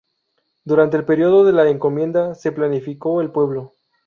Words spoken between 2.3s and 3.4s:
se planificó el